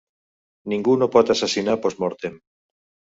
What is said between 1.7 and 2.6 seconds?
post-mortem.